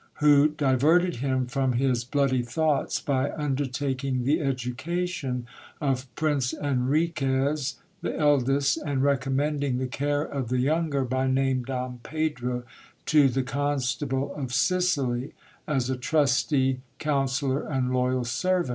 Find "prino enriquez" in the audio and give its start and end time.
5.79-7.75